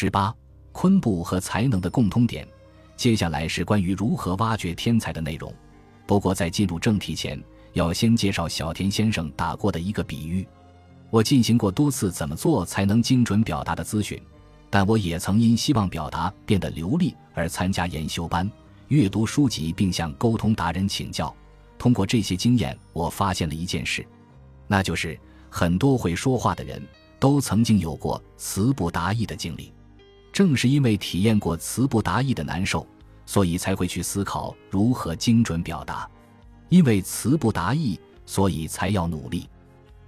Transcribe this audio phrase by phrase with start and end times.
[0.00, 0.34] 十八，
[0.72, 2.48] 昆布和才能的共通点。
[2.96, 5.54] 接下来是关于如何挖掘天才的内容。
[6.06, 7.38] 不过在进入正题前，
[7.74, 10.48] 要先介绍小田先生打过的一个比喻。
[11.10, 14.18] 我进行过多次怎么做才能精准表达的咨询，
[14.70, 18.50] 但我也曾因希望表达变得流利而参加研修班、
[18.88, 21.30] 阅读书籍，并向沟通达人请教。
[21.78, 24.02] 通过这些经验，我发现了一件事，
[24.66, 25.20] 那就是
[25.50, 26.82] 很多会说话的人
[27.18, 29.70] 都曾经有过词不达意的经历。
[30.40, 32.86] 正是因为体验过词不达意的难受，
[33.26, 36.08] 所以才会去思考如何精准表达。
[36.70, 39.46] 因为词不达意，所以才要努力。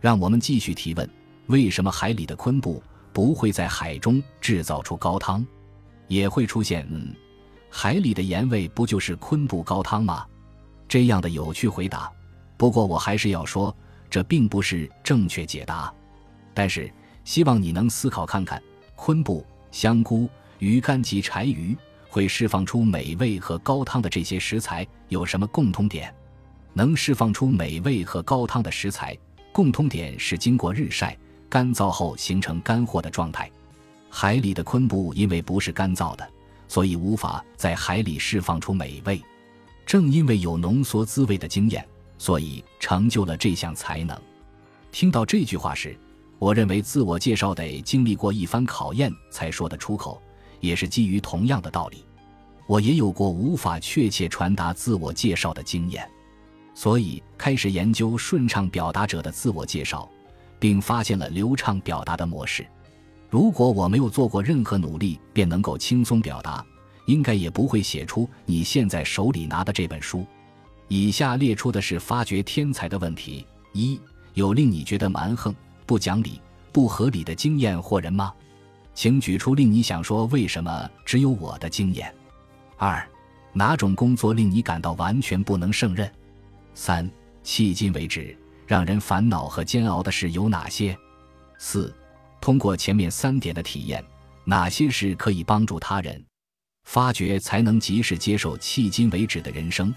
[0.00, 1.06] 让我们继续提问：
[1.48, 2.82] 为什么海里的昆布
[3.12, 5.46] 不会在海中制造出高汤？
[6.08, 7.14] 也会出现嗯，
[7.68, 10.26] 海里的盐味不就是昆布高汤吗？
[10.88, 12.10] 这样的有趣回答。
[12.56, 13.76] 不过我还是要说，
[14.08, 15.92] 这并不是正确解答。
[16.54, 16.90] 但是
[17.22, 18.62] 希望你能思考看看，
[18.96, 19.44] 昆布。
[19.72, 21.76] 香菇、鱼干及柴鱼
[22.08, 26.14] 会释放出美味和高汤的这些食材有什么共通点？
[26.74, 29.16] 能释放出美味和高汤的食材，
[29.50, 31.16] 共通点是经过日晒
[31.48, 33.50] 干燥后形成干货的状态。
[34.10, 36.30] 海里的昆布因为不是干燥的，
[36.68, 39.20] 所以无法在海里释放出美味。
[39.86, 41.86] 正因为有浓缩滋味的经验，
[42.18, 44.18] 所以成就了这项才能。
[44.90, 45.98] 听到这句话时。
[46.42, 50.20] 我认为自我介绍得经历过一番考验才说得出口，
[50.58, 52.04] 也是基于同样的道理。
[52.66, 56.04] 我也有过无法确切传达自我介绍的经验，
[56.74, 60.10] 所以开始研究顺畅表达者的自我介绍，
[60.58, 62.66] 并发现了流畅表达的模式。
[63.30, 66.66] 如果我没有做过任何努力便能够轻松表达，
[67.06, 70.26] 应该也不会写出你现在手里拿的这本书。
[70.88, 74.00] 以下列出的是发掘天才的问题：一，
[74.34, 75.54] 有令你觉得蛮横？
[75.86, 76.40] 不讲理、
[76.72, 78.32] 不合理的经验或人吗？
[78.94, 82.14] 请举出令你想说为什么只有我的经验。
[82.76, 83.06] 二，
[83.52, 86.10] 哪种工作令你感到完全不能胜任？
[86.74, 87.10] 三，
[87.44, 90.96] 迄今为止让人烦恼和煎熬的事有哪些？
[91.58, 91.94] 四，
[92.40, 94.04] 通过前面三点的体验，
[94.44, 96.22] 哪些事可以帮助他人
[96.84, 99.94] 发掘才能及时接受迄今为止的人生？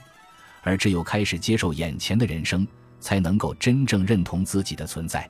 [0.61, 2.65] 而只有开始接受眼前的人生，
[2.99, 5.29] 才能够真正认同自己的存在。